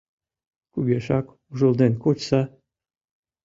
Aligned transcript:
Кугешак 0.73 1.25
ужылден 1.51 1.93
кочса 2.03 2.41